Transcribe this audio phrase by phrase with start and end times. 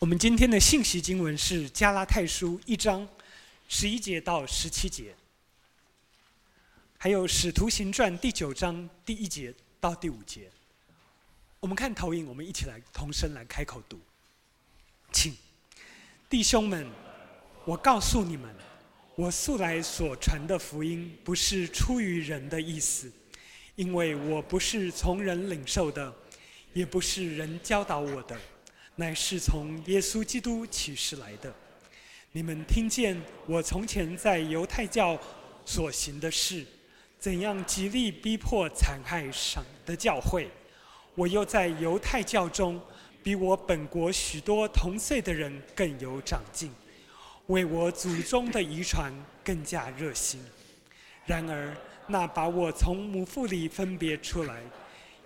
[0.00, 3.06] 我们今天的信息经文是加拉太书一章
[3.66, 5.12] 十一节到十七节，
[6.96, 10.48] 还有使徒行传第九章第一节到第五节。
[11.58, 13.98] 我们看投影，我们一起来同声来开口读，
[15.10, 15.36] 请
[16.30, 16.86] 弟兄们，
[17.64, 18.54] 我告诉你们，
[19.16, 23.10] 我素来所传的福音不是出于人的意思，
[23.74, 26.14] 因为我不是从人领受的，
[26.72, 28.40] 也不是人教导我的。
[29.00, 31.54] 乃是从耶稣基督启示来的。
[32.32, 35.16] 你们听见我从前在犹太教
[35.64, 36.66] 所行的事，
[37.16, 40.50] 怎样极力逼迫残害神的教会。
[41.14, 42.80] 我又在犹太教中，
[43.22, 46.72] 比我本国许多同岁的人更有长进，
[47.46, 50.40] 为我祖宗的遗传更加热心。
[51.24, 51.72] 然而，
[52.08, 54.60] 那把我从母腹里分别出来，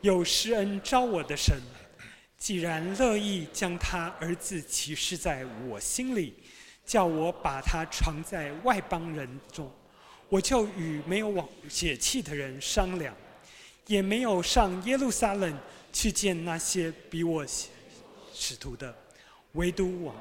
[0.02, 1.57] 有施恩召我的神。
[2.42, 6.34] 既然乐意将他儿子启示在我心里，
[6.84, 9.73] 叫我把他传在外邦人中，
[10.29, 13.15] 我就与没有往血气的人商量，
[13.87, 15.57] 也没有上耶路撒冷
[15.93, 17.46] 去见那些比我
[18.35, 18.93] 使徒的，
[19.52, 20.16] 唯独往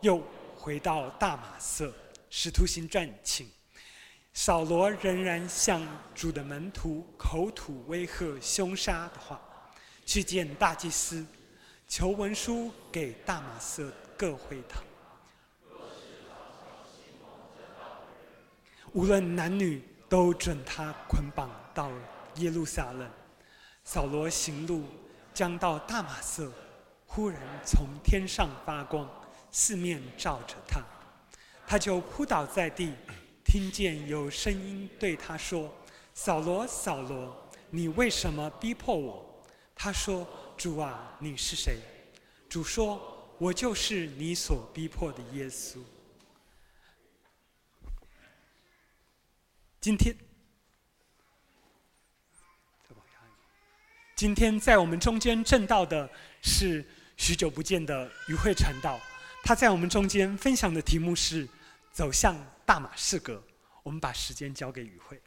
[0.00, 0.20] 又
[0.56, 1.94] 回到大马色，
[2.28, 3.48] 使徒行传请。
[4.32, 5.80] 扫罗仍然向
[6.12, 9.40] 主的门徒口吐威吓、凶杀的话。
[10.04, 11.24] 去见大祭司，
[11.88, 14.82] 求文书给大马色各会堂。
[18.92, 21.90] 无论男女，都准他捆绑到
[22.36, 23.10] 耶路撒冷。
[23.82, 24.84] 扫罗行路，
[25.32, 26.52] 将到大马色，
[27.06, 29.08] 忽然从天上发光，
[29.50, 30.80] 四面照着他，
[31.66, 32.94] 他就扑倒在地，
[33.44, 35.70] 听见有声音对他说
[36.14, 37.36] ：“扫罗，扫罗，
[37.70, 39.26] 你为什么逼迫我？”
[39.74, 41.78] 他说：“主啊，你是谁？”
[42.48, 45.78] 主说：“我就是你所逼迫的耶稣。”
[49.80, 50.16] 今天，
[54.16, 56.08] 今天在我们中间证道的
[56.40, 56.82] 是
[57.18, 58.98] 许久不见的于慧传道，
[59.42, 61.46] 他在我们中间分享的题目是
[61.92, 62.34] “走向
[62.64, 63.42] 大马士革”。
[63.82, 65.20] 我们把时间交给于慧。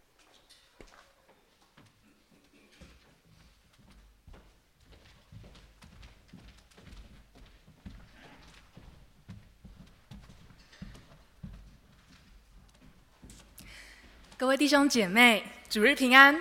[14.40, 16.40] 各位弟兄姐妹，主日平安。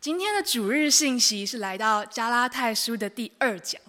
[0.00, 3.82] 今天的主日信息是来到加拉太书的第二讲。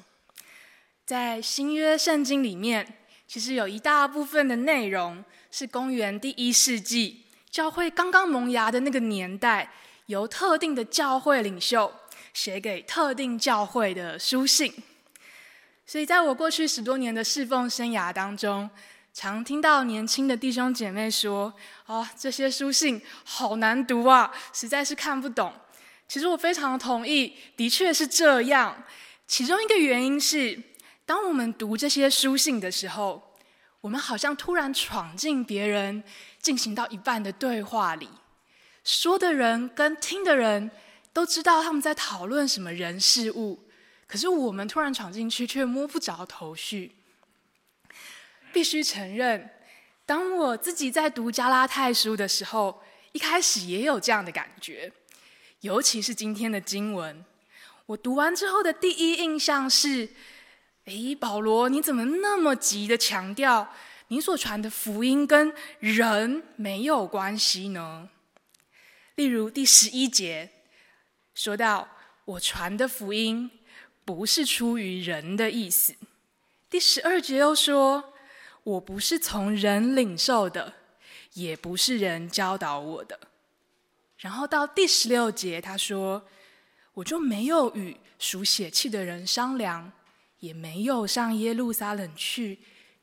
[1.05, 2.97] 在新约圣经里面，
[3.27, 9.71] 其实有一大部分的内容是公元第一世纪教会刚刚萌芽的那个年代，
[10.07, 11.93] 由特定的教会领袖
[12.33, 14.73] 写给特定教会的书信。
[15.85, 18.67] 所以，在我过去十多年的侍奉生涯当中，
[19.13, 21.53] 常听到年轻的弟兄姐妹说
[21.85, 25.53] ：“哦，这些书信好难读啊，实在是看不懂。”
[26.07, 28.83] 其实我非常同意，的确是这样。
[29.27, 30.61] 其中一个原因是，
[31.05, 33.35] 当我们读这些书信的时候，
[33.81, 36.03] 我们好像突然闯进别人
[36.41, 38.09] 进行到一半的对话里，
[38.83, 40.71] 说的人跟听的人
[41.13, 43.59] 都知道他们在讨论什么人事物，
[44.07, 46.95] 可是我们突然闯进去，却摸不着头绪。
[48.51, 49.49] 必须承认，
[50.05, 54.91] 当我自己在读加拉太书的时候，一开始也有这样的感觉。
[55.61, 57.23] 尤其是今天的经文，
[57.85, 60.09] 我读完之后的第一印象是：
[60.85, 63.73] 诶，保罗，你怎么那么急的强调
[64.07, 68.09] 你所传的福音跟人没有关系呢？
[69.15, 70.49] 例如第十一节
[71.33, 71.87] 说到
[72.25, 73.51] ：“我传的福音
[74.03, 75.95] 不是出于人的意思。”
[76.69, 78.10] 第十二节又说。
[78.63, 80.73] 我不是从人领受的，
[81.33, 83.19] 也不是人教导我的。
[84.17, 86.27] 然后到第十六节，他说
[86.93, 89.91] ：“我就没有与属血气的人商量，
[90.39, 92.59] 也没有上耶路撒冷去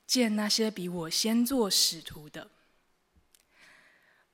[0.06, 2.50] 见那些比我先做使徒的。”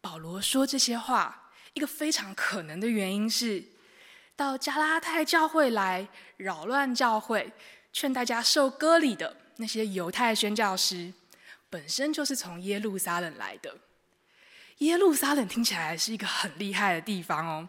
[0.03, 3.65] 保罗说这些话，一个非常可能的原因是，
[4.37, 6.07] 到加拉太教会来
[6.37, 7.55] 扰乱教会，
[7.91, 9.39] 劝大家受割礼的。
[9.57, 11.13] 那些犹太宣教师
[11.71, 13.77] 本身就是从耶路撒冷来的。
[14.79, 17.69] 耶路撒冷听起来是一个很厉害的地方哦，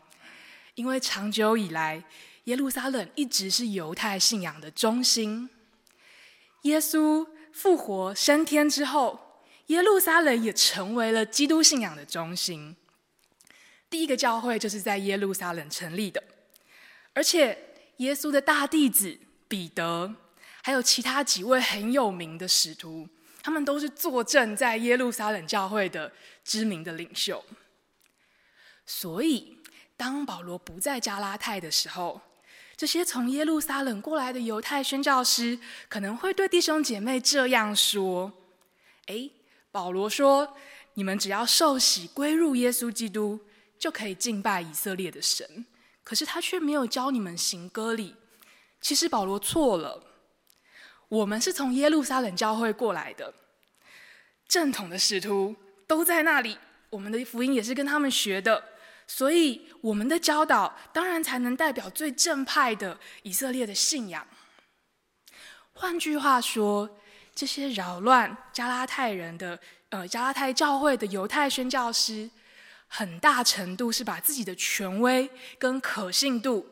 [0.73, 2.03] 因为长久以来，
[2.45, 5.49] 耶路撒冷一直是犹太信仰的中心。
[6.63, 12.75] 耶稣复活升天之后，耶路撒冷也成为了基督信仰的中心。
[13.87, 16.23] 第一个教会就是在耶路撒冷成立的，
[17.13, 17.57] 而且
[17.97, 20.15] 耶稣的大弟子彼得。
[20.65, 23.07] 还有其他几位很有名的使徒，
[23.43, 26.11] 他们都是坐镇在耶路撒冷教会的
[26.43, 27.45] 知名的领袖。
[28.83, 29.59] 所以，
[29.95, 32.19] 当保罗不在加拉太的时候，
[32.75, 38.33] 这些从耶路撒冷过来的犹太宣教师可能会对弟兄姐妹这样说
[39.05, 39.31] ：“诶，
[39.71, 40.57] 保罗说，
[40.95, 43.39] 你们只要受洗归入耶稣基督，
[43.77, 45.67] 就可以敬拜以色列的神。
[46.03, 48.15] 可是他却没有教你们行割礼。
[48.81, 50.03] 其实保罗错了，
[51.09, 53.33] 我们是从耶路撒冷教会过来的，
[54.47, 55.55] 正统的使徒
[55.87, 56.57] 都在那里，
[56.89, 58.63] 我们的福音也是跟他们学的，
[59.07, 64.27] 所以我们的教导当然才能代表最正派的以色列的信仰。
[65.73, 66.89] 换句话说，
[67.33, 69.59] 这些扰乱加拉太人的。
[69.89, 72.29] 呃，加拉太教会的犹太宣教师，
[72.87, 76.67] 很大程度是把自己的权威跟可信度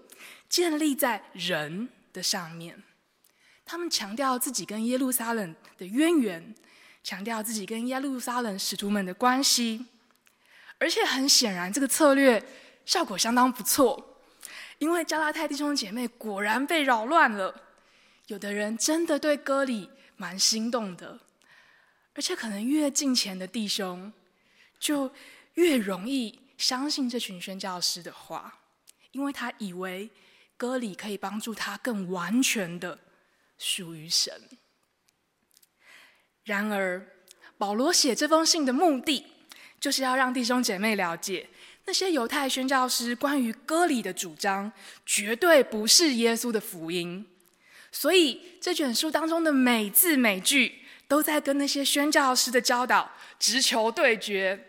[0.50, 2.84] 建立在人的上面。
[3.66, 6.56] 他们强调自己跟耶路撒冷的渊源，
[7.04, 9.86] 强调自己跟耶路撒冷使徒们的关系，
[10.78, 12.44] 而且很显然，这个策略
[12.86, 14.20] 效果相当不错，
[14.78, 17.62] 因为加拉太弟兄姐妹果然被扰乱了，
[18.28, 21.20] 有的人真的对歌里蛮心动的。
[22.16, 24.14] 而且可能越近前的弟兄，
[24.78, 25.12] 就
[25.56, 28.60] 越容易相信这群宣教师的话，
[29.12, 30.10] 因为他以为
[30.56, 33.00] 歌里可以帮助他更完全的
[33.64, 34.50] 属于神。
[36.44, 37.08] 然而，
[37.58, 39.26] 保罗写这封信的目的，
[39.80, 41.48] 就是要让弟兄姐妹了解，
[41.86, 44.70] 那些犹太宣教师关于割礼的主张，
[45.06, 47.26] 绝对不是耶稣的福音。
[47.90, 53.10] 所以，这卷书当中的每字每句，都在跟那些宣教师的教导
[53.40, 54.60] 直球对决，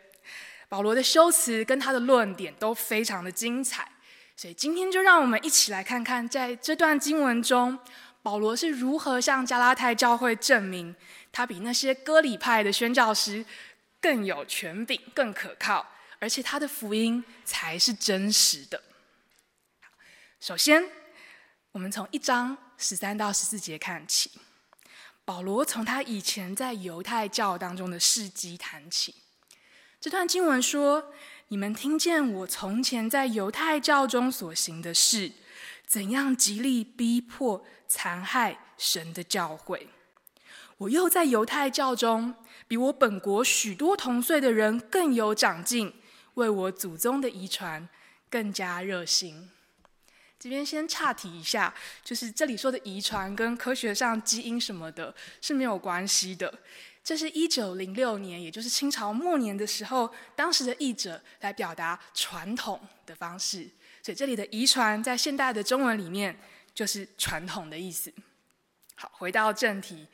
[0.68, 3.90] 保罗的修辞跟他的论点都非常的精彩，
[4.36, 7.76] 所以今天就让我们一起来看看，在这段经文中，
[8.24, 10.96] 保罗是如何向加拉太教会证明，
[11.30, 13.44] 他比那些割礼派的宣教师
[14.00, 15.86] 更有权柄、更可靠，
[16.18, 18.82] 而且他的福音才是真实的。
[20.40, 20.88] 首先，
[21.72, 24.30] 我们从一章十三到十四节看起。
[25.26, 29.14] 保罗从他以前在犹太教当中的事迹谈起。
[30.00, 31.12] 这段经文说
[31.48, 35.30] ：“你们听见我从前在犹太教中所行的事，
[35.94, 39.86] 怎样极力逼迫、残害神的教诲。
[40.78, 42.34] 我又在犹太教中，
[42.66, 45.94] 比我本国许多同岁的人更有长进，
[46.34, 47.88] 为我祖宗的遗传
[48.28, 49.48] 更加热心。”
[50.36, 56.52] 这边先岔题一下，就是这里说的遗传跟科学上基因什么的是没有关系的。
[57.04, 63.70] 这是一九零六年，也就是清朝末年的时候，当时的译者来表达传统的方式。
[64.04, 66.38] 所以这里的遗传在现代的中文里面
[66.74, 68.12] 就是传统的意思。
[68.96, 70.06] 好，回到正题，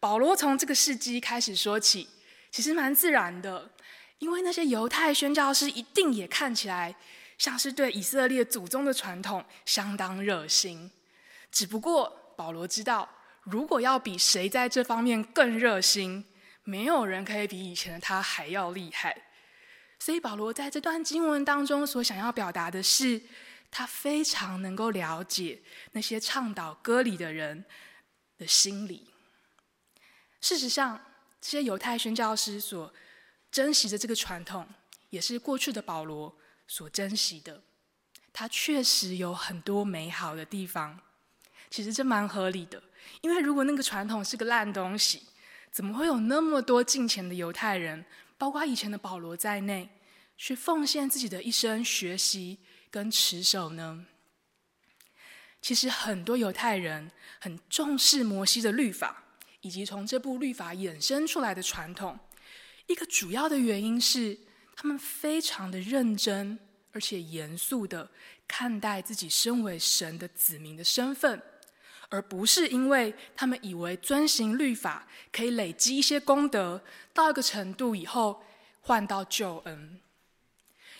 [0.00, 2.08] 保罗从这个事迹开始说起，
[2.50, 3.70] 其实蛮自然的，
[4.18, 6.96] 因为那些犹太宣教师一定也看起来。
[7.36, 10.90] 像是对以色列祖宗的传统相当热心，
[11.50, 13.06] 只不过保罗知道，
[13.42, 16.24] 如果要比谁在这方面更热心，
[16.62, 19.14] 没有人可以比以前的他还要厉害。
[19.98, 23.20] 所以保罗在这段经文当中所想要表达的是，
[23.70, 25.62] 他非常能够了解
[25.92, 27.64] 那些倡导割礼的人
[28.38, 29.08] 的心理。
[30.40, 31.00] 事实上，
[31.40, 32.92] 这些犹太宣教师所
[33.50, 34.66] 珍惜的这个传统，
[35.10, 36.36] 也是过去的保罗。
[36.66, 37.62] 所珍惜的，
[38.32, 40.98] 它确实有很多美好的地方。
[41.68, 42.82] 其实这蛮合理的，
[43.20, 45.24] 因为如果那个传统是个烂东西，
[45.70, 48.02] 怎么会有那么多敬虔的犹太人，
[48.44, 49.88] 包括以前的保罗在内，
[50.36, 52.58] 去奉献自己的一生学习
[52.90, 54.04] 跟持守呢？
[55.62, 57.10] 其实很多犹太人
[57.40, 59.24] 很重视摩西的律法，
[59.62, 62.20] 以及从这部律法衍生出来的传统。
[62.86, 64.38] 一个主要的原因是，
[64.76, 66.58] 他们非常的认真，
[66.92, 68.10] 而且严肃的
[68.46, 71.42] 看待自己身为神的子民的身份，
[72.08, 76.82] 而不是因为他们以为遵行律法可以累积一些功德，
[77.12, 78.42] 到一个程度以后
[78.80, 80.00] 换到救恩。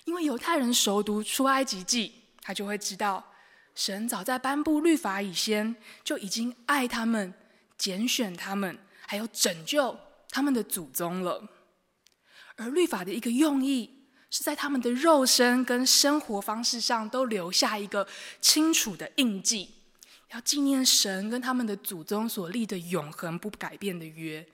[0.05, 3.33] 因为犹太人熟读出埃及记，他就会知道，
[3.75, 7.33] 神早在颁布律法以前就已经爱他们、
[7.79, 11.49] 拣选他们，还有拯救他们的祖宗了。
[12.57, 18.07] 而律法的一个用意，是在他们的肉身跟生活方式上都留下一个
[18.41, 19.74] 清楚的印记，
[20.35, 24.45] 要纪念神跟他们的祖宗所立的永恒不改变的约，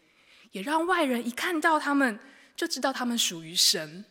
[0.53, 2.21] 也让外人一看到他们
[2.55, 4.05] 就知道他们属于神。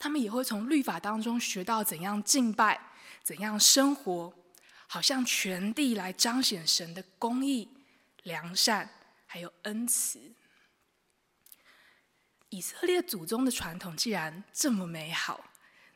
[0.00, 2.80] 他们也会从律法当中学到怎样敬拜、
[3.22, 4.34] 怎样生活，
[4.88, 7.68] 好像全地来彰显神的公义，
[8.24, 8.88] 良善，
[9.26, 10.18] 还有恩慈。
[12.48, 15.44] 以色列祖宗的传统既然这么美好，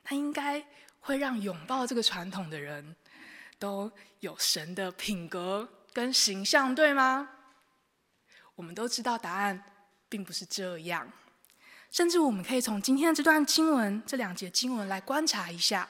[0.08, 0.64] 那应该
[1.00, 2.94] 会让拥抱这个传统的人
[3.64, 3.90] 都
[4.20, 7.30] 有神的品格跟形象，对吗？
[8.56, 9.64] 我们都知道答案
[10.06, 11.10] 并不是这样，
[11.90, 15.88] 甚至我们可以从今天的这段经文、这两节经文来观察一下，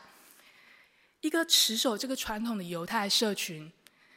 [1.20, 3.72] 一个持守这个传统的犹太社群，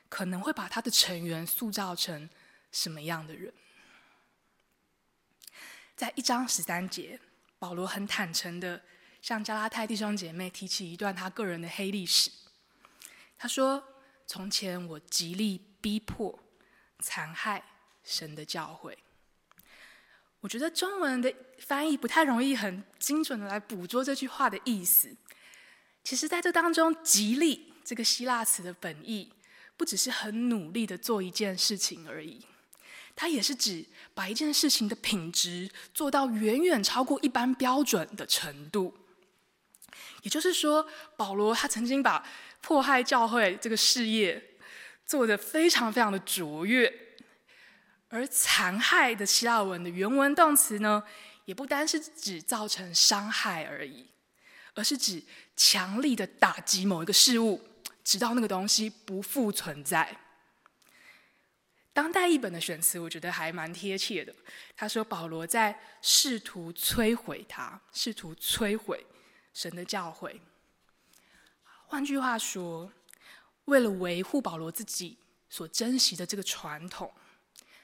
[0.07, 2.29] 可能会把他的成员塑造成
[2.71, 3.51] 什么样的人？
[5.95, 7.19] 在一章十三节，
[7.57, 8.83] 保罗很坦诚地
[9.19, 12.29] 向加拉太弟兄姐妹提起一段他个人的黑历史。
[13.37, 13.83] 他说
[14.25, 16.39] ：“从前我极力逼迫、
[16.99, 17.63] 残害。”
[18.09, 18.95] 神的教诲，
[20.39, 25.13] 我觉得中文的翻译不太容易很精准的来捕捉这句话的意思。
[26.05, 29.33] 其实，在这当中，“极力”这个希腊词的本意，
[29.75, 32.45] 不只是很努力的做一件事情而已，
[33.13, 38.95] 它也是指把一件事情的品质做到远远超过一般标准的程度。
[40.21, 42.25] 也就是说，保罗他曾经把
[42.67, 44.43] 迫害教会这个事业
[45.05, 46.93] 做得非常非常的卓越。
[48.09, 51.01] 而残害的希腊文的原文动词呢，
[51.45, 54.07] 也不单是指造成伤害而已，
[54.73, 55.23] 而是指
[55.55, 57.65] 强力的打击某一个事物，
[58.03, 60.19] 直到那个东西不复存在。
[61.93, 64.35] 当代译本的选词，我觉得还蛮贴切的。
[64.75, 69.05] 他说保罗在试图摧毁他，试图摧毁
[69.53, 70.37] 神的教诲。
[71.89, 72.91] 换句话说，
[73.65, 75.17] 为了维护保罗自己
[75.49, 77.11] 所珍惜的这个传统。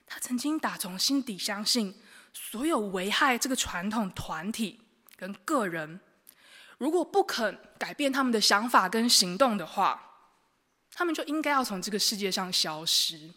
[0.05, 1.98] 他曾经打从心底相信，
[2.33, 4.81] 所有危害这个传统团体
[5.15, 6.01] 跟个人，
[6.77, 10.19] 如果不肯改变他们的想法跟行动的话，
[10.91, 13.31] 他们就应该要从这个世界上消失。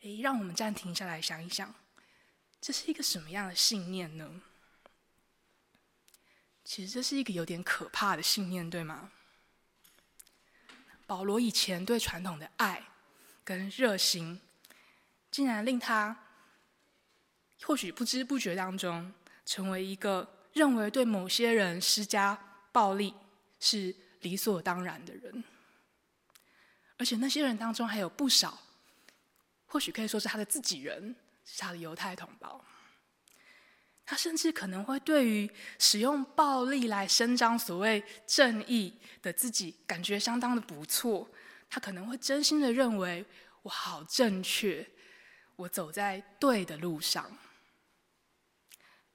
[0.00, 1.72] 诶，让我们暂停下来想一想，
[2.58, 4.40] 这是一个什么样的信念呢？
[6.64, 9.10] 其实这是一个有点可怕的信念，对吗？
[11.06, 12.82] 保罗以前对传统的爱
[13.44, 14.40] 跟热心。
[15.30, 16.14] 竟然令他
[17.62, 19.10] 或许不知不觉当中
[19.46, 22.38] 成为一个认为对某些人施加
[22.70, 23.14] 暴力
[23.58, 25.42] 是理所当然的人，
[26.98, 28.60] 而且那些人当中还有不少，
[29.66, 31.16] 或许可以说是他的自己人，
[31.46, 32.62] 是他的犹太同胞。
[34.04, 38.92] 他甚至可能会对于使用暴力来伸张所谓正义
[39.22, 41.28] 的自己感觉相当的不错，
[41.70, 43.24] 他可能会真心的认为
[43.62, 44.86] 我好正确。
[45.54, 47.38] 我走在对的路上，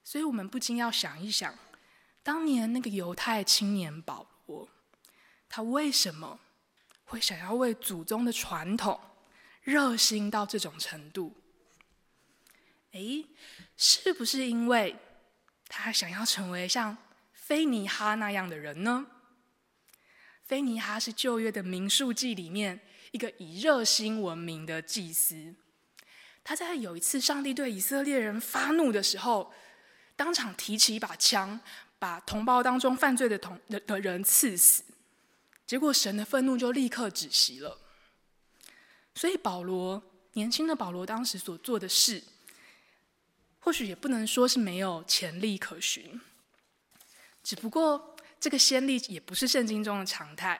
[0.04, 1.52] 所以我们不禁要想一想，
[2.22, 4.66] 当年那个犹太青年保罗，
[5.48, 6.38] 他为什么
[7.04, 8.98] 会想要为祖宗的传统
[9.62, 11.36] 热心到这种程度？
[12.92, 13.26] 诶，
[13.76, 14.96] 是不是因为
[15.66, 16.96] 他想要成为像
[17.32, 19.06] 菲尼哈那样的人呢？
[20.44, 22.80] 菲尼哈是旧约的民数记里面
[23.12, 25.54] 一个以热心闻名的祭司。
[26.42, 29.52] 他在有一次上帝对以色列人发怒的时候，
[30.16, 31.60] 当场提起一把枪，
[31.98, 34.82] 把同胞当中犯罪的同的的人刺死，
[35.66, 37.78] 结果神的愤怒就立刻止息了。
[39.14, 40.02] 所以保罗
[40.32, 42.22] 年轻的保罗当时所做的事，
[43.68, 46.18] 或许也不能说是没有潜力可循，
[47.42, 50.58] 只不过这个先例也不是圣经中的常态。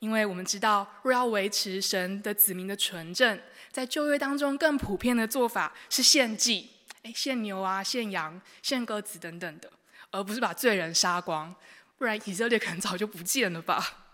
[0.00, 3.40] 因为我们知道，若要维持神的子民的纯正，
[3.72, 6.68] 在旧约当中更普遍的做法是献祭，
[7.04, 9.72] 诶，献牛啊、献羊、献鸽子等等的，
[10.10, 11.54] 而不是把罪人杀光，
[11.96, 14.12] 不然以色列可能早就不见了吧。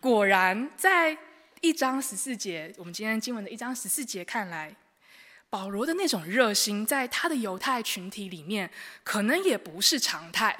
[0.00, 1.18] 果然，在
[1.60, 4.74] 一章十四节，我们今天经文的一章十四节看来，
[5.48, 8.70] 保罗的那种热心，在他的犹太群体里面，
[9.04, 10.56] 可能也不是常态。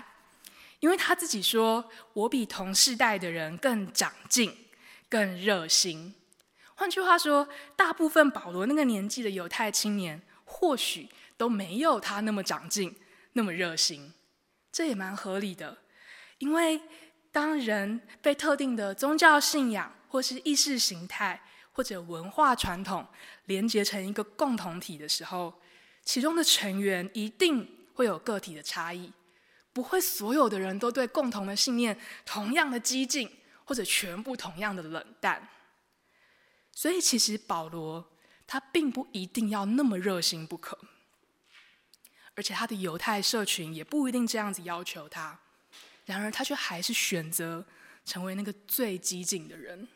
[0.81, 4.66] 因为他自己说：“我比同世代的人更长进、
[5.09, 6.14] 更热心。”
[6.76, 12.95] 换句话说，大部分保罗那个年纪的犹太青年，或许都没有他那么长进、
[13.33, 14.12] 那么热心。
[14.71, 15.78] 这也蛮合理的，
[16.38, 16.81] 因为
[17.33, 21.40] 当人被特定的宗教信仰，或是意识形态，
[21.76, 23.06] 或者文化传统
[23.45, 25.52] 连结成一个共同体的时候，
[26.02, 29.12] 其中的成员一定会有个体的差异。
[29.75, 33.30] 不会所有的人都对共同的信念同样的激进，
[33.66, 35.47] 或者全部同样的冷淡。
[36.73, 38.11] 所以其实保罗
[38.47, 40.78] 他并不一定要那么热心不可，
[42.35, 45.38] 而且他的犹太社群也不一定这样子要求他。
[46.06, 47.66] 然而他却还是选择
[48.06, 49.87] 成为那个最激进的人。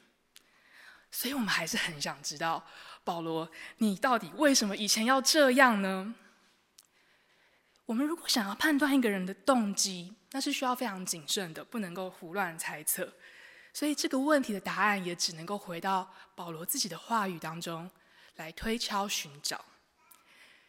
[1.10, 2.64] 所以我们还是很想知道，
[3.04, 6.14] 保罗，你到底为什么以前要这样呢？
[7.86, 13.12] 我们如果想要判断一个人的动机，那是需要非常谨慎的，不能够胡乱猜测。
[13.74, 17.90] 所以这个问题的答案也只能够回到保罗自己的话语当中
[18.36, 19.64] 来推敲寻找。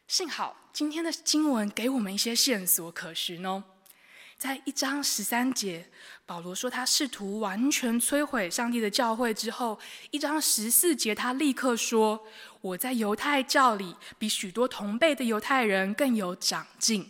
[0.07, 3.63] 幸好今天的经文给我们一些线索可循哦。
[4.41, 5.88] 在一章十三节，
[6.25, 9.79] 保罗说他试图完全摧毁上帝的教会之后，
[10.10, 12.25] 一章十四节他立刻说
[12.62, 17.07] ：“我在犹太教里比许多同辈的犹太人更有长进。”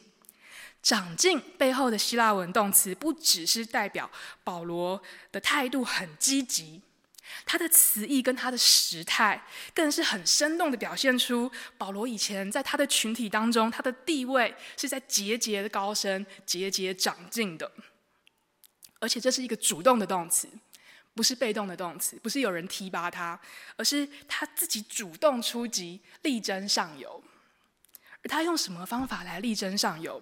[0.83, 4.11] 长进背后的希腊文动词不只是代表
[4.43, 6.81] 保罗的态度很积极。
[7.45, 17.71] 他的词义跟他的时态，更是很生动地表现出保罗以前在他的群体当中，他的地位是在节节的高升、节节长进的。
[18.99, 20.47] 而且这是一个主动的动词，
[21.15, 23.39] 不是被动的动词，不是有人提拔他，
[23.75, 27.23] 而是他自己主动出击，力争上游。
[28.23, 30.21] 而他用什么方法来力争上游？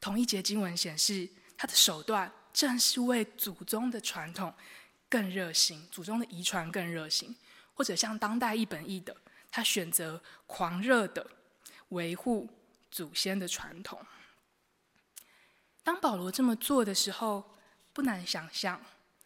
[0.00, 1.28] 同一节经文显示，
[1.58, 4.54] 他的手段正是为祖宗的传统。
[5.08, 7.36] 更热心，祖宗的遗传更热心，
[7.74, 9.16] 或者像当代一本译的，
[9.50, 11.26] 他选择狂热的
[11.90, 12.48] 维护
[12.90, 14.04] 祖先的传统。
[15.82, 17.54] 当保罗这么做的时候，
[17.92, 18.80] 不难想象，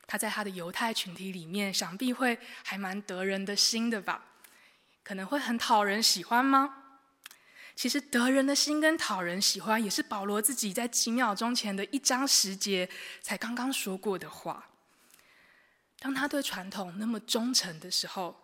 [0.07, 4.27] 他在他的犹太群体里面，想必会还蛮得人的心的吧？
[5.03, 6.77] 可能会很讨人喜欢吗？
[7.75, 12.87] 其实得人的心跟讨人喜欢，也是保罗自己在几秒钟前的一章十节
[13.23, 14.70] 才刚刚说过的话。
[16.01, 18.43] 当他对传统那么忠诚的时候，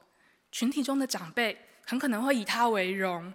[0.52, 3.34] 群体中的长辈很可能会以他为荣，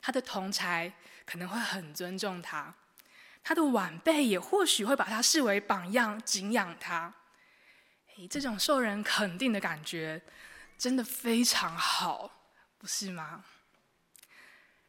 [0.00, 0.92] 他的同才
[1.24, 2.74] 可能会很尊重他，
[3.42, 7.14] 他的晚辈也或许会把他视为榜样，敬仰他。
[8.16, 10.20] 诶，这种受人肯定的感觉
[10.76, 12.30] 真的非常好，
[12.76, 13.42] 不是吗？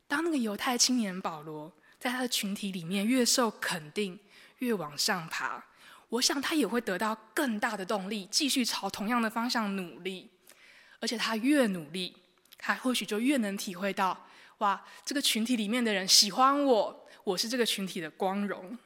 [0.07, 4.19] 当那个犹太青年保罗在他的群体里面越受肯定，
[4.57, 5.63] 越往上爬。
[6.13, 10.29] 我想他也会得到更大的动力，继续朝同样的方向努力。
[10.99, 12.15] 而且他越努力，
[12.55, 14.27] 他或许就越能体会到：
[14.59, 18.77] 哇，这个群体里面的人喜欢我，我是这个群体的光荣。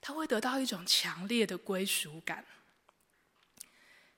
[0.00, 2.44] 他会得到一种强烈的归属感。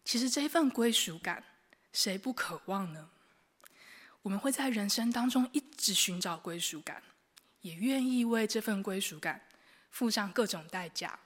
[0.03, 1.45] 其实这份归属感，
[1.93, 3.11] 谁不渴望呢？
[4.23, 7.03] 我们会在人生当中一直寻找归属感，
[7.61, 9.43] 也愿意为这份归属感
[9.91, 11.19] 付上各种代价。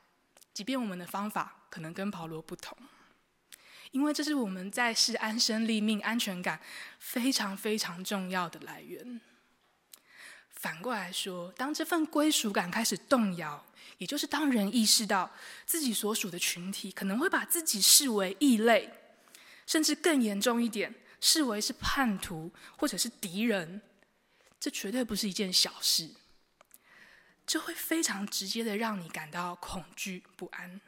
[0.56, 2.74] 即便我们的方法可能跟保罗不同，
[3.90, 6.58] 因为这是我们在世安身立命、安全感
[6.98, 9.20] 非常非常重要的来源。
[10.48, 13.66] 反过来说，当这份归属感开始动摇，
[13.98, 15.30] 也就是当人意识到
[15.66, 18.90] 自己所属的群体可能会把自己视为异类，
[19.66, 23.82] 甚至更严重一点，视为是叛徒或者是敌人，
[24.58, 26.08] 这绝对不是一件小事。
[27.46, 30.80] 就会非常直接的让你感到恐惧不安，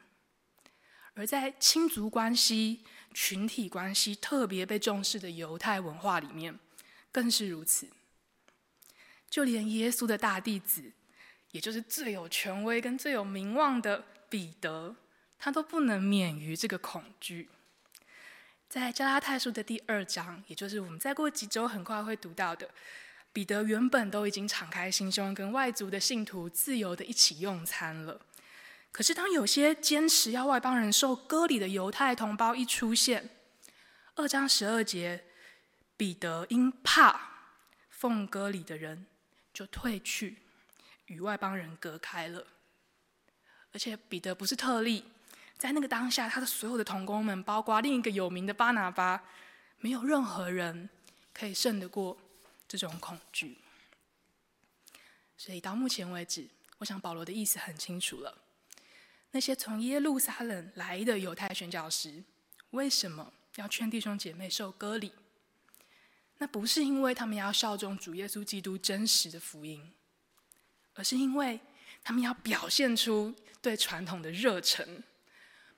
[1.13, 6.59] 而在亲族关系、群体关系特别被重视的犹太文化里面，
[7.11, 7.87] 更是如此。
[9.29, 10.91] 就连耶稣的大弟子，
[11.51, 14.95] 也就是最有权威跟最有名望的彼得，
[15.37, 17.47] 他都不能免于这个恐惧。
[18.67, 22.69] 在加拉太书的第二章，也就是我们再过几周很快会读到的。
[23.31, 28.19] 彼得原本都已经敞开心胸，跟外族的信徒自由的一起用餐了。
[28.91, 33.29] 可是，当有些坚持要外邦人受割礼的犹太同胞一出现，
[34.15, 35.25] 二章十二节，
[35.95, 37.21] 彼得因怕
[37.89, 39.05] 奉割礼的人，
[39.53, 40.37] 就退去，
[41.05, 42.43] 与外邦人隔开了。
[43.71, 45.05] 而且，彼得不是特例，
[45.55, 49.23] 在那个当下，他的所有的同工们，包括另一个有名的巴拿巴，
[49.77, 50.89] 没有任何人
[51.31, 52.17] 可以胜得过。
[52.69, 53.57] 这种恐惧，
[55.35, 58.37] 所以到目前为止，我想保罗的意思很清楚了。
[59.31, 62.23] 那些从耶路撒冷来的犹太宣教师，
[62.69, 65.11] 为什么要劝弟兄姐妹受割礼？
[66.37, 69.91] 那不是因为他们要效忠主耶稣基督真实的福音，
[70.93, 71.59] 而是因为
[72.03, 75.03] 他们要表现出对传统的热忱。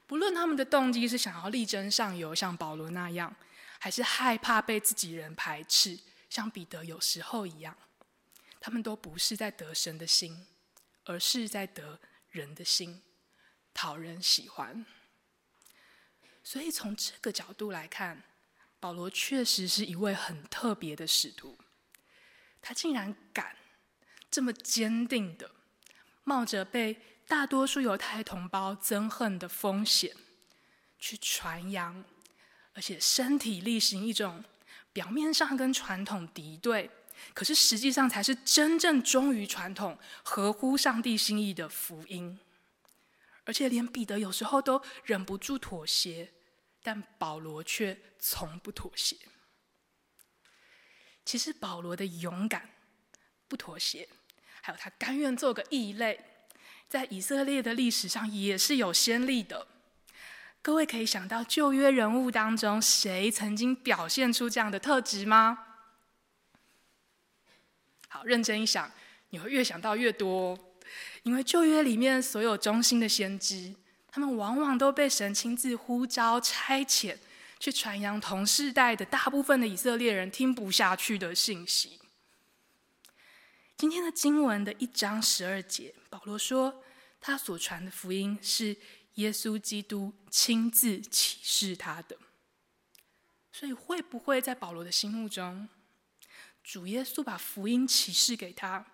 [0.06, 3.34] 不论他们的动机是想要力争上游，像保罗那样，
[3.80, 5.98] 还是害怕被自己人排斥。
[6.32, 7.78] 像彼得有时候一样，
[8.62, 10.48] 他们都不是在得神的心，
[11.04, 13.04] 而是在得人的心，
[13.74, 14.86] 讨人喜欢。
[16.42, 18.24] 所以从这个角度来看，
[18.80, 21.60] 保罗确实是一位很特别的使徒。
[22.62, 23.58] 他竟然敢
[24.32, 25.52] 这么坚定的，
[26.24, 26.94] 冒着被
[27.28, 30.16] 大多数犹太同胞憎恨的风险，
[30.98, 32.06] 去传扬
[32.72, 34.46] 而且身体力行一种
[34.94, 36.90] 表面上跟传统敌对，
[37.34, 42.40] 可是实际上才是真正忠于传统、合乎上帝心意的福音。
[43.44, 46.32] 而且连彼得有时候都忍不住妥协，
[46.84, 49.18] 但保罗却从不妥协。
[51.26, 52.70] 其实保罗的勇敢、
[53.48, 54.08] 不妥协，
[54.62, 56.20] 还有他甘愿做个异类，
[56.88, 59.68] 在以色列的历史上也是有先例的。
[60.64, 65.58] 各位可以想到旧约人物当中谁曾经表现出这样的特质吗？
[68.08, 68.92] 好，认真一想，
[69.30, 70.58] 你会越想到越多。
[71.24, 73.74] 因为旧约里面所有忠心的先知，
[74.08, 77.18] 他们往往都被神亲自呼召差遣，
[77.60, 82.00] 去传扬同世代的大部分的以色列人听不下去的信息。
[83.78, 86.84] 今天的经文的一章十二节，保罗说
[87.20, 88.76] 他所传的福音是
[89.16, 92.18] 耶稣基督亲自启示他的。
[93.52, 95.68] 所以会不会在保罗的心目中，
[96.64, 98.86] 主耶稣把福音启示给他？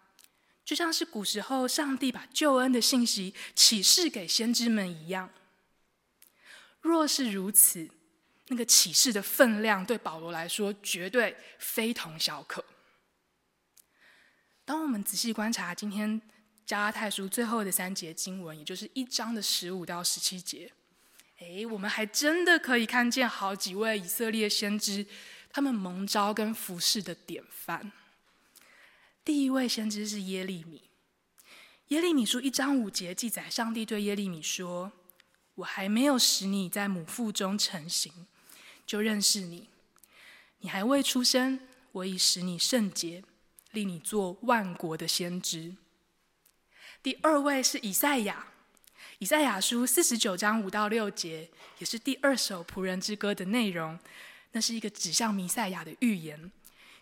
[0.65, 5.30] 就像是古时候上帝把救恩的信息启示给先知们一样。
[6.82, 7.89] 若是如此，
[8.47, 12.65] 那个启示的分量对保罗来说绝对非同小可。
[14.65, 16.21] 当我们仔细观察今天
[16.67, 20.69] 加拉太书最后的三节经文，也就是一章的十五到十七节，
[21.39, 25.06] 诶，我们还真的可以看见好几位以色列先知，
[25.49, 27.93] 他们蒙召跟服侍的典范。
[29.23, 30.82] 第一位先知是耶利米。
[31.88, 34.91] 耶利米书一章五节记载，上帝对耶利米说
[35.56, 38.12] ：“我还没有使你在母腹中成型，
[38.86, 39.69] 就认识你；
[40.60, 41.62] 你还未出生，
[41.93, 43.23] 我已使你圣洁，
[43.71, 45.77] 立你做万国的先知。”
[47.01, 48.47] 第二位是以赛亚。
[49.19, 53.97] 以赛亚书四十九章五到六节，也是第二首仆人之歌的内容。
[54.51, 56.51] 那是一个指向弥赛亚的预言。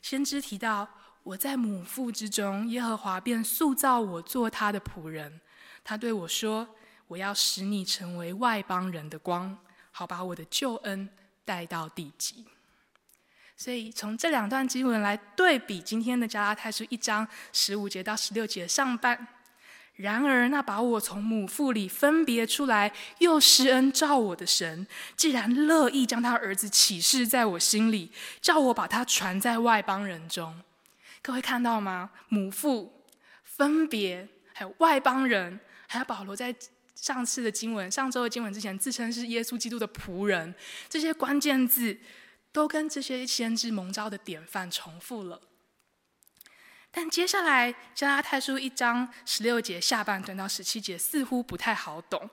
[0.01, 0.87] 先知提到。
[1.25, 5.41] 我在母腹之中，耶和华便塑造我做他的仆人。
[5.83, 6.69] 他对我说
[7.09, 9.57] ：“我要使你成为外邦人的光，
[9.89, 11.09] 好把我的救恩
[11.43, 12.45] 带到地极。”
[13.57, 19.27] 所以从这两段经文来对比今天的加拉太书一章十五节到十六节上半。
[19.95, 30.61] 然而，那把我从母腹里分别出来，又施恩照我的神，既然乐意将他儿子启示在我心里，叫我把他传在外邦人中。
[31.21, 32.11] 各位看到吗？
[32.27, 33.05] 母腹
[33.43, 36.53] 分别，还有外邦人，还有保罗在
[36.93, 40.53] 上次的经文、上周的经文之前自称是耶稣基督的仆人，
[40.89, 41.97] 这些关键字
[42.51, 45.39] 都跟这些先知蒙召的典范重复了。
[46.97, 52.29] 但接下来加拉太书一章十六节下半段到十七节似乎不太好懂，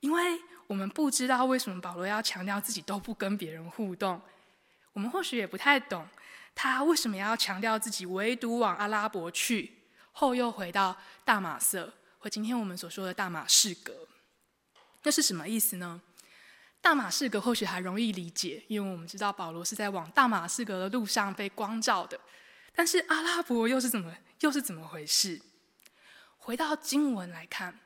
[0.00, 4.18] 因为我们不知道为什么保罗要强调自己都不跟别人互动，
[4.94, 6.08] 我们或许也不太懂。
[6.54, 9.70] 他为什么要强调自己唯独往阿拉伯去，
[10.12, 13.92] 后又回到大马色，或今天我们所说的大马士革？
[15.02, 16.00] 那是什么意思呢？
[16.80, 22.18] 大马士革或许还容易理解，因为我们知道保罗是在往大马士革的路上被光照的。
[22.78, 25.42] 但是阿拉伯又是怎么又是怎么回事？
[26.36, 27.80] 回到经文来看，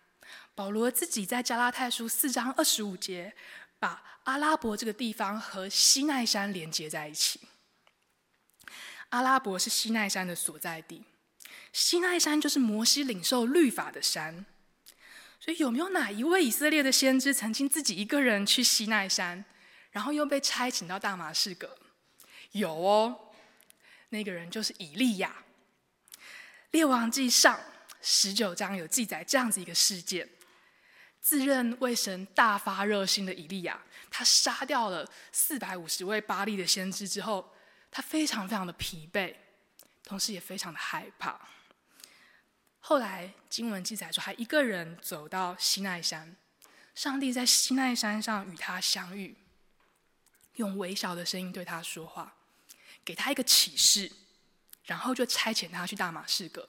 [0.54, 3.34] 保罗自己在加拉太书四章二十五节，
[3.78, 7.40] 把阿拉伯这个地方和西奈山连接在一起。
[9.08, 11.02] 阿拉伯是西奈山的所在地，
[11.72, 14.44] 西奈山就是摩西领受律法的山。
[15.40, 19.42] 所以有没有哪一位以色列的先知曾经自己一个人去西奈山，
[19.90, 21.78] 然后又被差遣到大马士革？
[22.50, 23.31] 有哦，
[24.12, 25.34] 那个人就是以利亚。
[26.70, 27.60] 列王记上
[28.00, 30.28] 十九章有记载这样子一个事件：
[31.20, 37.52] 自认为神大发热心的以利亚，他杀掉了四百五十位巴力的先知之后。
[37.94, 39.34] 他非常非常的疲惫，
[40.02, 41.38] 同时也非常的害怕。
[42.80, 46.34] 后来经文记载说，他一个人走到西奈山，
[46.94, 49.36] 上帝在西奈山上与他相遇，
[50.54, 52.34] 用微小的声音对他说话，
[53.04, 54.10] 给他一个启示，
[54.84, 56.68] 然后就差遣他去大马士革，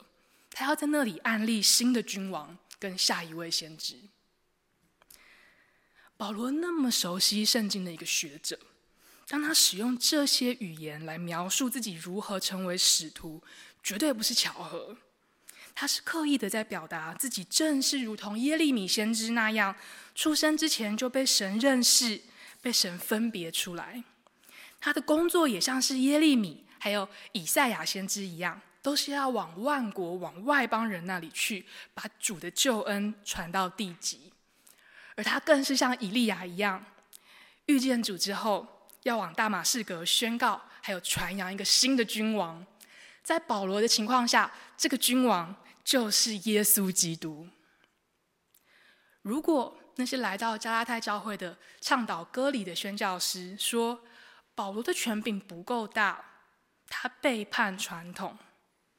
[0.49, 3.95] 他要在那里安立新的君王跟下一位先知。
[6.15, 8.59] 保罗那么熟悉圣经的一个学者。
[9.25, 13.41] 当他使用这些语言来描述自己如何成为使徒，
[13.81, 14.97] 绝对不是巧合。
[15.73, 19.75] 他是刻意的在表达自己正是如同耶利米先知那样，
[20.13, 22.21] 出生之前就被神认识、
[22.61, 24.03] 被神分别出来。
[24.83, 34.33] 他的工作也像是耶利米还有以赛亚先知一样，都是要往万国、往外邦人那里去，把主的救恩传到地极。
[35.15, 36.83] 而他更是像以利亚一样，
[37.67, 38.67] 遇见主之后。
[39.03, 42.65] 要往大马士革宣告，还有传扬一个新的君王。
[43.21, 47.45] 在保罗的情况下，这个君王就是耶稣基督。
[49.21, 54.01] 如果那些来到加拉太教会的倡导割礼的宣教师说
[54.55, 56.23] 保罗的权柄不够大，
[56.87, 58.37] 他背叛传统，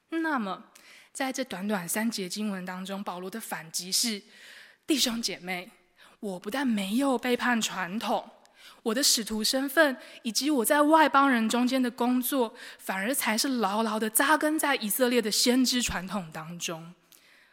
[0.09, 0.65] 那么
[1.13, 4.23] 在这短短三节经文当中，保罗的反击是：
[4.87, 5.71] 弟兄姐妹，
[6.21, 8.31] 我不但没有背叛传统。
[8.83, 16.95] 我的使徒身份，以及我在外邦人中间的工作，反而才是牢牢的扎根在以色列的先知传统当中。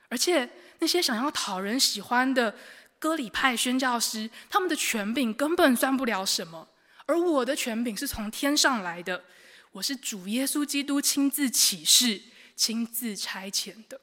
[0.09, 2.53] 而且那些想要讨人喜欢的
[2.99, 6.67] 割礼派宣教师，他们的权柄根本算不了什么，
[7.05, 9.25] 而我的权柄是从天上来的，
[9.73, 12.21] 我是主耶稣基督亲自启示、
[12.55, 13.99] 亲自差遣的。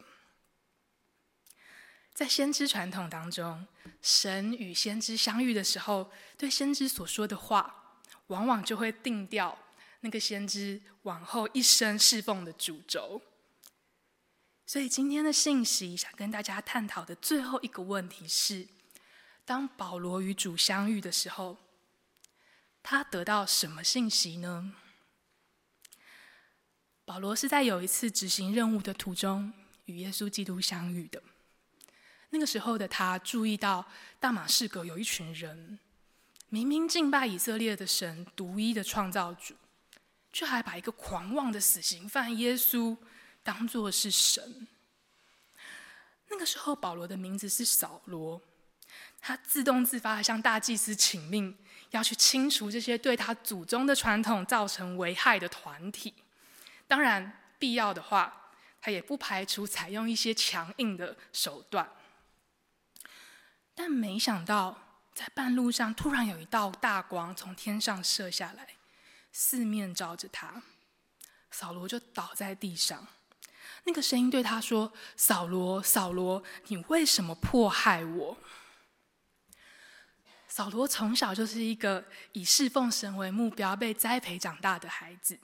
[2.12, 3.66] 在先知传统当中，
[4.02, 9.56] 神与先知相遇的时候，对先知所说的话，往往就会定调
[10.00, 13.22] 那个先知往后一生侍奉的主轴。
[14.66, 18.66] 所以今天的信息，想跟大家探讨的最后一个问题是：
[19.44, 21.56] 当保罗与主相遇的时候，
[22.90, 24.72] 他得到什么信息呢？
[27.04, 29.52] 保罗是在有一次执行任务的途中，
[29.84, 31.22] 与耶稣基督相遇的。
[32.30, 33.86] 那个时候的他注意到
[34.18, 35.78] 大马士革有一群人，
[36.48, 39.54] 明明敬拜以色列的神独一的创造主，
[40.32, 42.96] 却还把一个狂妄的死刑犯耶稣
[43.42, 44.66] 当作是神。
[46.30, 48.40] 那个时候，保罗的名字是扫罗，
[49.20, 51.54] 他自动自发的向大祭司请命，
[51.90, 56.14] 要去清除这些对他祖宗的传统造成危害的团体。
[56.86, 61.90] 当然，必要的话，他也不排除采用一些强硬的手段。
[63.74, 68.68] 但没想到，在半路上突然有一道大光从天上射下来，
[69.32, 70.62] 四面照着他，
[71.50, 73.06] 扫罗就倒在地上。
[73.84, 78.36] 那个声音对他说：“扫罗，扫罗，你为什么迫害我？”
[80.58, 85.38] 扫罗从小就是一个以侍奉神为目标被栽培长大的孩子，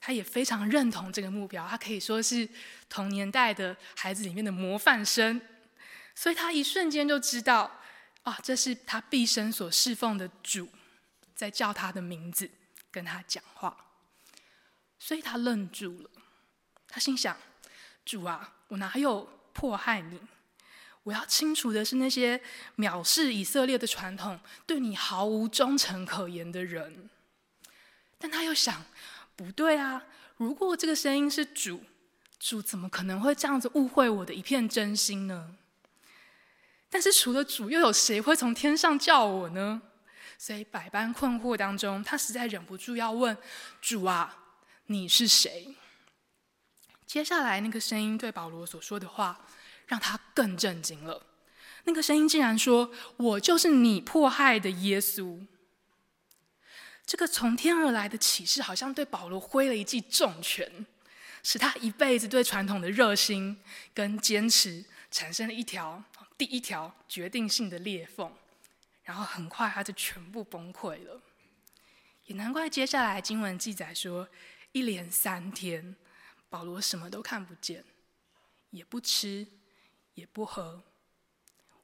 [0.00, 2.48] 他也非常认同这个目标，他可以说是
[2.88, 5.38] 同年代的孩子里面的模范生。
[6.14, 7.70] 所以他一瞬间就知道，
[8.22, 10.66] 啊，这是他毕生所侍奉的主，
[11.34, 12.50] 在叫他的名字，
[12.90, 13.76] 跟他讲话。
[14.98, 16.10] 所以他愣住了，
[16.88, 17.36] 他心想：
[18.06, 20.18] 主啊，我哪有迫害你？
[21.04, 22.40] 我要清除的是那些
[22.76, 27.10] 藐视以色列的传统、对你毫无忠诚可言的人。
[28.18, 28.84] 但他又想，
[29.34, 30.04] 不对啊，
[30.36, 31.82] 如果这个声音是主，
[32.38, 35.56] 主怎么可能会这样子误会我的一片真心呢？
[36.88, 39.82] 但是除了主，又有谁会从天上叫我呢？
[40.38, 43.36] 所以百般困惑当中，他实在忍不住要问
[43.80, 44.38] ：“主啊，
[44.86, 45.74] 你是谁？”
[47.06, 49.40] 接下来那个声音对保罗所说的话，
[49.92, 51.26] 让他更震惊了。
[51.84, 55.46] 那个声音竟然说：“我就是你迫害的耶稣。”
[57.04, 60.86] 这个从天而来的启示，好像对保罗挥了一记重拳，
[61.42, 63.58] 使他一辈子对传统的热心
[63.92, 66.02] 跟坚持产生了一条。
[66.38, 68.32] 第一条决定性的裂缝，
[69.04, 71.20] 然后很快他就全部崩溃了。
[72.24, 74.26] 也难怪接下来经文记载说，
[74.72, 75.94] 一连三天，
[76.48, 77.84] 保罗什么都看不见，
[78.70, 79.46] 也不吃，
[80.14, 80.82] 也不喝。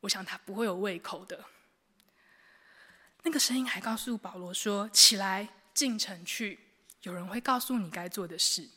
[0.00, 1.44] 我想他不会有胃口的。
[3.22, 6.58] 那个声音还告诉保罗说：“起来，进城去，
[7.02, 8.68] 有人会告诉你该做的事。”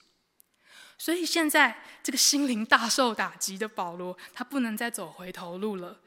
[0.98, 6.00] 所以现在，这个心灵大受打击的保罗，他不能再走回头路了。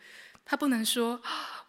[0.45, 1.21] 他不能说：“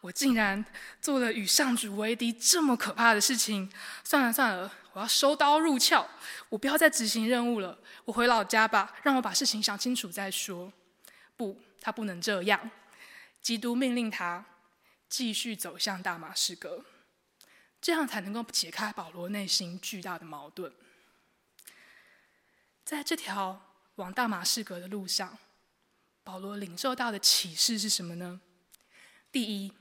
[0.02, 0.64] 我竟然
[1.02, 3.72] 做了与上主为敌这么可怕的事情。”
[4.04, 6.06] 算了算了，我要收刀入鞘，
[6.50, 10.74] 我不要再执行任务了，我回老家吧，让我把事情想清楚再说。
[11.38, 12.72] 不，他不能这样。
[13.44, 14.44] 基督命令他
[15.08, 16.84] 继续走向大马士革，
[17.80, 20.74] 这样才能够解开保罗内心巨大的矛盾。
[22.84, 25.38] 在这条往大马士革的路上，
[26.24, 28.42] 保罗领受到的启示是什么呢？
[29.32, 29.72] 第一，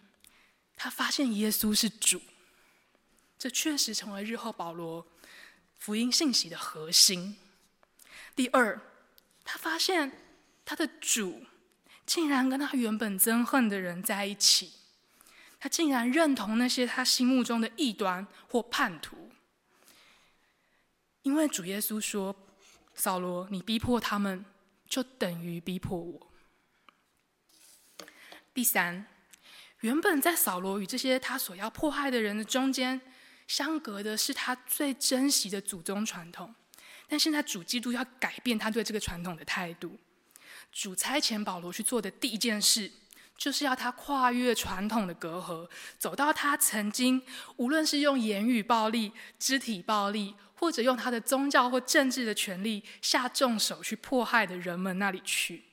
[0.76, 2.20] 他发现耶稣是主，
[3.38, 5.06] 这确实成为日后保罗
[5.78, 7.38] 福音信息的核心。
[8.36, 8.78] 第二，
[9.42, 10.12] 他发现
[10.66, 11.46] 他的主
[12.06, 14.72] 竟然跟他原本憎恨的人在一起，
[15.58, 19.30] 他竟然认同那些他心目中的异端或叛徒，
[21.22, 22.36] 因为主耶稣说。
[22.96, 24.44] 扫罗，你逼迫他们，
[24.88, 26.30] 就等于逼迫我。
[28.54, 29.04] 第三，
[29.80, 33.00] 原本在扫罗与这些他所要迫害的人的中间，
[33.48, 36.54] 相隔的是他最珍惜的祖宗传统。
[37.08, 39.98] 但现在主基督要改变他对这个传统的态度。
[40.74, 42.90] 主差遣保罗去做的第一件事，
[43.38, 47.22] 就是要他跨越传统的隔阂，走到他曾经
[47.56, 55.64] 无论是用言语暴力、肢体暴力，或者用他的宗教或政治的权力下重手去迫害的人们那里去。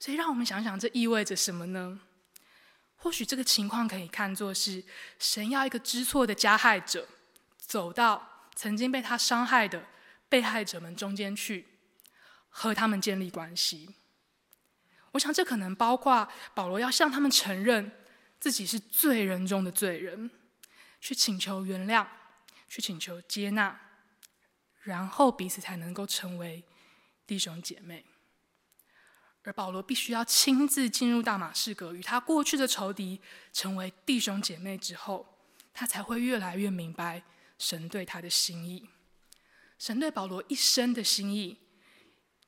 [0.00, 2.00] 所以，让我们想想，这意味着什么呢？
[2.96, 4.82] 或许这个情况可以看作是
[5.20, 7.06] 神要一个知错的加害者
[7.56, 9.86] 走到曾经被他伤害的
[10.28, 11.66] 被害者们中间去，
[12.58, 13.96] 和他们建立关系。
[15.12, 17.92] 我想这可能包括保罗要向他们承认
[18.40, 20.30] 自己是罪人中的罪人，
[20.98, 22.06] 去请求原谅，
[22.66, 23.78] 去请求接纳，
[24.80, 26.64] 然后彼此才能够成为
[27.26, 28.06] 弟兄姐妹。
[29.42, 33.20] 而保罗必须要亲自进入大马士革，与他过去的仇敌
[33.52, 35.38] 成为弟兄姐妹之后，
[35.74, 37.22] 他才会越来越明白
[37.58, 38.88] 神对他的心意。
[39.78, 41.58] 神对保罗一生的心意，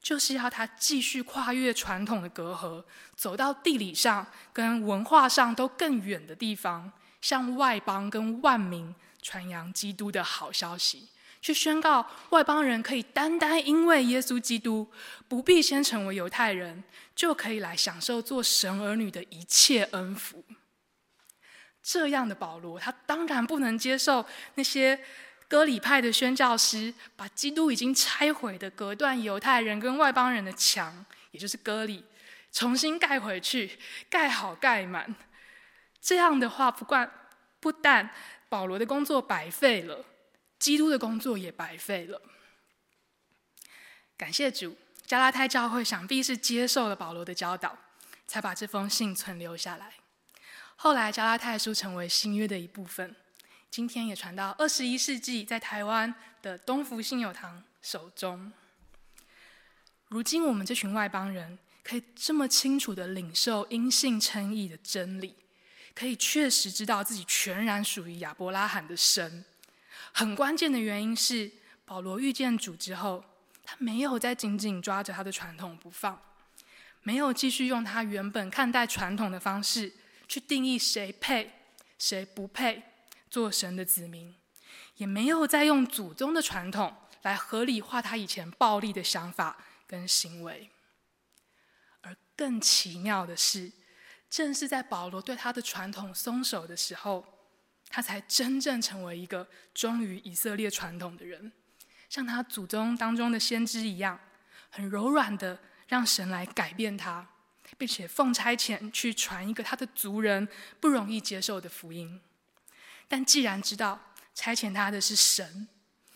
[0.08, 2.82] 就是要他继续跨越传统的隔阂，
[3.14, 6.90] 走到地理上跟文化上都更远的地方，
[7.20, 11.10] 向外邦跟万民传扬基督的好消息。
[11.42, 14.90] 去宣告外邦人可以单单因为耶稣基督，
[15.28, 16.82] 不必先成为犹太人，
[17.14, 20.42] 就可以来享受做神儿女的一切恩福。
[21.82, 24.98] 这样的保罗，他当然不能接受那些
[25.48, 32.04] 割礼派的宣教师把基督已经拆毁的隔断犹太人跟外邦人的墙，也就是割礼，
[32.52, 33.78] 重新盖回去，
[34.10, 35.14] 盖好盖满。
[36.00, 37.10] 这样的话，不管
[37.60, 38.10] 不但
[38.48, 40.04] 保罗的工作白费了。
[40.58, 42.20] 基督的工作也白费了。
[44.16, 47.78] 感谢主，加拉太教会想必是接受了保罗的教导，
[48.26, 49.94] 才把这封信存留下来。
[50.74, 53.14] 后来，加拉太书成为新约的一部分，
[53.70, 58.50] 今天也传到二十一世纪，在台湾的东福信友堂手中。
[60.08, 65.34] 如今，我们这群外邦人可以这么清楚地领受因信称义的真理，
[65.94, 69.44] 可以确实知道自己全然属于亚伯拉罕的神。
[70.12, 71.50] 很关键的原因是，
[71.84, 73.22] 保罗遇见主之后，
[73.62, 76.20] 他没有再紧紧抓着他的传统不放，
[77.02, 79.92] 没有继续用他原本看待传统的方式
[80.26, 81.52] 去定义谁配、
[81.98, 82.82] 谁不配
[83.30, 84.34] 做神的子民，
[84.96, 90.70] 也没有再用祖宗的传统来合理化他以前暴力的想法跟行为。
[92.00, 93.70] 而更奇妙的是，
[94.28, 97.34] 正是在保罗对他的传统松手的时候。
[97.90, 101.50] 他才真正成为一个忠于以色列传统的人，
[102.10, 104.20] 像他祖宗当中的先知一样，
[104.68, 107.26] 很柔软的让神来改变他，
[107.78, 110.46] 并且奉差遣去传一个他的族人
[110.78, 112.20] 不容易接受的福音。
[113.08, 113.98] 但既然知道
[114.34, 115.66] 差遣他的是神，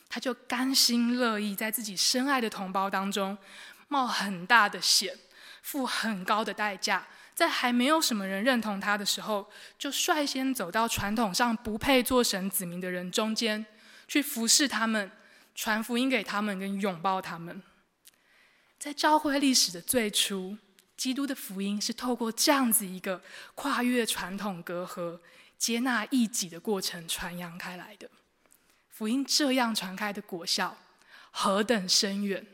[0.08, 3.36] 他就甘心乐意在自己深爱的同胞当中
[3.88, 5.18] 冒很大的险，
[5.62, 7.06] 付很高的代价。
[7.34, 13.64] 在还没有什么人认同他的时候，就率先走到传统上不配做神子民的人中间，
[14.06, 15.10] 去服侍他们，
[15.54, 17.62] 传福音给他们，跟拥抱他们。
[18.78, 20.58] 在教会历史的最初，
[20.94, 23.22] 基督的福音是透过这样子一个
[23.54, 25.18] 跨越传统隔阂、
[25.62, 28.10] 接纳异己的过程传扬开来的。
[28.88, 30.76] 福音这样传开的果效
[31.30, 32.44] 何等深远，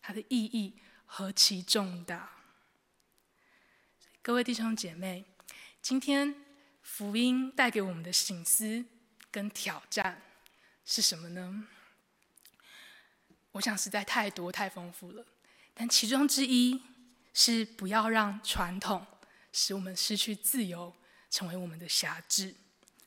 [0.00, 0.72] 它的意义
[1.04, 2.30] 何其重大。
[4.22, 5.26] 各位弟兄姐妹，
[5.82, 6.34] 今天
[6.80, 8.86] 福音带给我们的省思
[9.30, 10.22] 跟挑战
[10.86, 11.66] 是什么呢？
[13.52, 15.26] 我想实在太多太丰富了，
[15.74, 16.80] 但其中之一
[17.34, 19.06] 是不要让传统
[19.52, 20.96] 使我们失去自由，
[21.30, 22.54] 成为我们的辖制，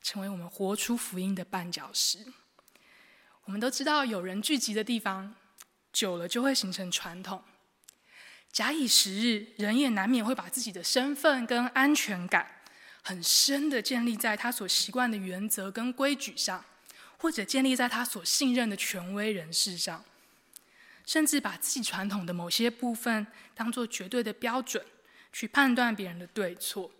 [0.01, 2.25] 成为我们活出福音的绊脚石。
[3.45, 5.36] 我们都知道，有人聚集的地方，
[5.91, 7.43] 久了就会形成传统。
[8.51, 12.61] 假以时日，人也难免会把自己的身份跟安全感
[13.03, 16.65] 很深的建立在他所习惯的原则跟规矩上，
[17.17, 20.03] 或者建立在他所信任的权威人士上，
[21.05, 24.86] 甚至把自己传统的某些部分当做绝对的标准
[25.32, 26.91] 去判断别人的对错，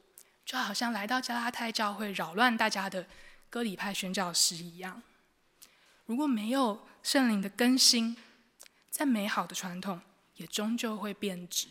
[0.50, 3.06] 就好像来到加拉太教会扰乱大家的
[3.52, 5.00] 割礼派宣教师一样。
[6.08, 8.18] 如果没有圣灵的更新，
[8.90, 10.02] 再美好的传统，
[10.38, 11.68] 也终究会变质，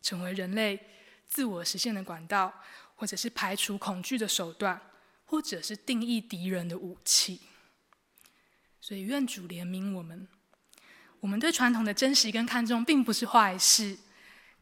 [0.00, 0.78] 成为人类
[1.26, 2.62] 自我实现的管道，
[2.94, 4.80] 或者是排除恐惧的手段，
[5.24, 7.40] 或者是定义敌人的武器。
[8.80, 10.28] 所以，愿主怜悯我们。
[11.18, 13.98] 我们对传统的珍惜跟看重，并不是坏事。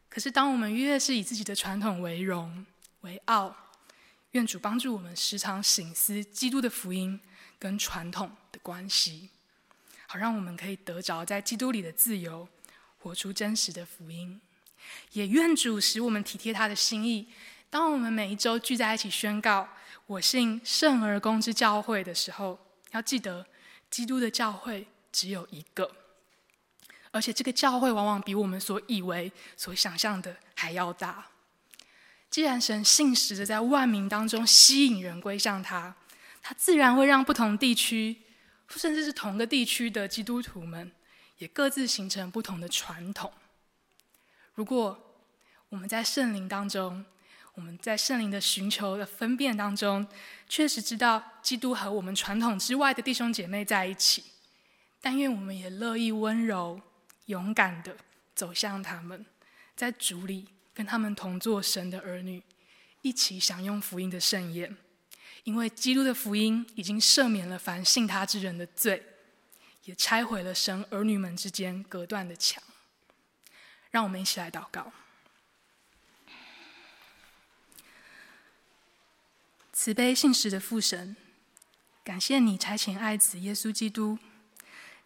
[0.09, 2.65] 可是，当我们越是以自己的传统为荣
[3.01, 3.55] 为傲，
[4.31, 7.19] 愿主帮助我们时常省思基督的福音
[7.59, 9.29] 跟传统的关系，
[10.07, 12.47] 好让我们可以得着在基督里的自由，
[12.99, 14.39] 活出真实的福音。
[15.11, 17.27] 也愿主使我们体贴他的心意。
[17.69, 19.69] 当我们每一周聚在一起宣告
[20.07, 22.59] “我信圣而公之教会”的时候，
[22.91, 23.45] 要记得，
[23.89, 25.89] 基督的教会只有一个，
[27.11, 31.27] 而且这个教会往往比我们所以为、所想象的还要大。
[32.31, 35.93] 既然神信实的在万民当中吸引人归向他，
[36.41, 38.21] 他自然会让不同地区，
[38.69, 40.89] 甚至是同个地区的基督徒们，
[41.39, 43.31] 也各自形成不同的传统。
[44.53, 45.19] 如果
[45.67, 47.05] 我们在圣灵当中，
[47.55, 50.07] 我们在圣灵的寻求的分辨当中，
[50.47, 54.23] 确实知道基督和我们传统之外的弟兄姐妹在一起，
[55.01, 56.79] 但愿我们也乐意温柔、
[57.25, 57.97] 勇敢地
[58.33, 59.25] 走向他们，
[59.75, 62.43] 在主里跟他们同作神的儿女，
[63.01, 64.77] 一起享用福音的盛宴。
[65.43, 69.03] 因为基督的福音已经赦免了凡信他之人的罪，
[69.85, 72.61] 也拆毁了神儿女们之间隔断的墙。
[73.89, 74.93] 让我们一起来祷告。
[79.73, 81.15] 慈悲信实的父神，
[82.03, 84.19] 感谢你差遣爱子耶稣基督，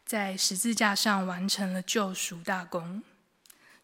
[0.06, 3.02] 在十字架上完成了救赎大功，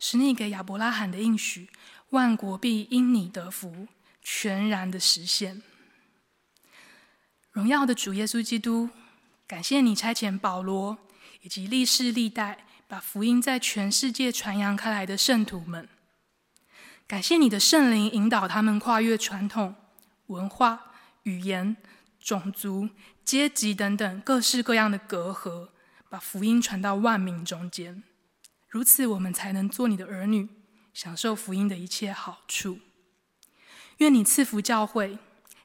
[0.02, 1.70] 使你给亚伯拉罕的应许，
[2.10, 3.88] 万国必因你得福，
[4.22, 5.62] 全然的实现。
[7.52, 8.90] 荣耀的主耶稣基督，
[9.48, 10.98] 感谢你差遣保罗
[11.44, 12.66] 以及历世历代。
[12.88, 15.88] 把福音在全世界传扬开来的圣徒们，
[17.08, 19.74] 感谢你的圣灵引导他们跨越传统、
[20.26, 20.92] 文化、
[21.24, 21.78] 语言、
[22.20, 22.90] 种族、
[23.24, 25.70] 阶级等等各式各样的隔阂，
[26.10, 28.04] 把福音传到万民中间。
[28.72, 30.48] 如此，我们才能做你的儿女，
[30.94, 32.80] 享受福音的一切好处。
[33.98, 35.20] 愿你赐福教会，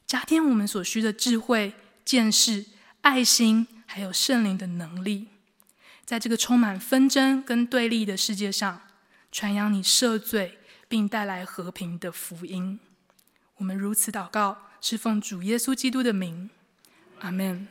[0.04, 2.66] 加添我们所需的智慧、见识、
[3.02, 5.28] 爱心，还有圣灵的能力。
[6.04, 8.82] 在这个充满纷争跟对立的世界上，
[9.30, 12.80] 传扬你赦罪并带来和平的福音。
[13.58, 16.50] 我们如此祷告，是奉主耶稣基督的名，
[17.20, 17.68] 阿门。